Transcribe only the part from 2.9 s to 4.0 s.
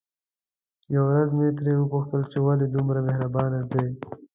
مهربانه دي؟